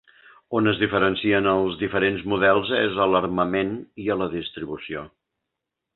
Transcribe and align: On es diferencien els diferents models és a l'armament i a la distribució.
On 0.59 0.69
es 0.69 0.79
diferencien 0.83 1.49
els 1.51 1.77
diferents 1.83 2.25
models 2.33 2.73
és 2.79 2.97
a 3.05 3.07
l'armament 3.13 3.73
i 4.07 4.11
a 4.15 4.19
la 4.23 4.33
distribució. 4.37 5.05